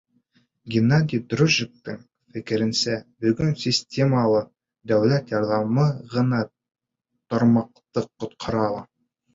Геннадий 0.75 1.19
Дрожжиндың 1.33 1.99
фекеренсә, 2.37 2.97
бөгөн 3.25 3.53
системалы 3.67 4.43
дәүләт 4.93 5.37
ярҙамы 5.37 5.89
ғына 6.17 6.45
тармаҡты 6.49 8.11
ҡотҡара 8.11 8.69
ала. 8.73 8.87